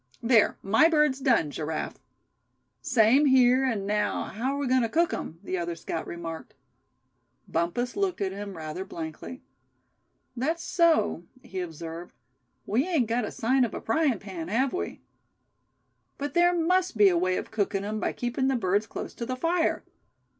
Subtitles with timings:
[0.23, 1.99] There, my bird's done, Giraffe."
[2.81, 6.55] "Same here; and now how are we agoin' to cook 'em?" the other scout remarked.
[7.47, 9.43] Bumpus looked at him rather blankly.
[10.35, 12.15] "That's so," he observed,
[12.65, 15.01] "we ain't got a sign of a frying pan, have we?"
[16.17, 19.25] "But there must be a way of cooking 'em by keeping the birds close to
[19.27, 19.83] the fire.